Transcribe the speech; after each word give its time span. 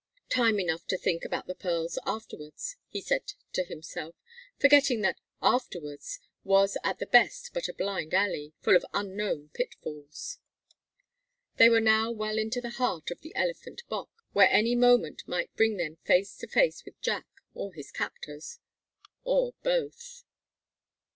"Time 0.29 0.59
enough 0.59 0.87
to 0.87 0.97
think 0.97 1.23
about 1.23 1.45
the 1.45 1.53
pearls 1.53 1.99
afterwards," 2.07 2.75
he 2.87 2.99
said 2.99 3.33
to 3.53 3.63
himself 3.63 4.15
forgetting 4.57 5.01
that 5.01 5.19
"afterwards" 5.43 6.17
was 6.43 6.75
at 6.83 6.97
the 6.97 7.05
best 7.05 7.51
but 7.53 7.67
a 7.67 7.73
blind 7.75 8.11
alley, 8.11 8.51
full 8.63 8.75
of 8.75 8.83
unknown 8.95 9.49
pitfalls. 9.49 10.39
They 11.57 11.69
were 11.69 11.79
now 11.79 12.09
well 12.09 12.39
into 12.39 12.59
the 12.59 12.71
heart 12.81 13.11
of 13.11 13.21
the 13.21 13.35
Elephant 13.35 13.83
Bock, 13.89 14.09
where 14.33 14.49
any 14.51 14.73
moment 14.73 15.21
might 15.27 15.55
bring 15.55 15.77
them 15.77 15.97
face 15.97 16.35
to 16.37 16.47
face 16.47 16.83
with 16.83 16.99
Jack 17.03 17.27
or 17.53 17.71
his 17.71 17.91
captors, 17.91 18.57
or 19.23 19.53
both. 19.61 20.23